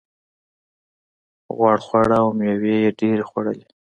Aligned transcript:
غوړ 1.55 1.77
خواړه 1.85 2.17
او 2.23 2.27
مېوې 2.39 2.75
یې 2.83 2.91
ډېرې 2.99 3.23
خوړلې. 3.29 3.65